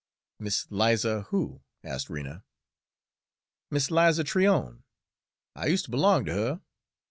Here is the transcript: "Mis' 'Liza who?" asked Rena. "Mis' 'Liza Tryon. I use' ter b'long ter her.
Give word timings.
"Mis' 0.39 0.65
'Liza 0.71 1.27
who?" 1.29 1.61
asked 1.83 2.09
Rena. 2.09 2.43
"Mis' 3.69 3.91
'Liza 3.91 4.23
Tryon. 4.23 4.83
I 5.55 5.67
use' 5.67 5.83
ter 5.83 5.91
b'long 5.91 6.25
ter 6.25 6.31
her. 6.33 6.61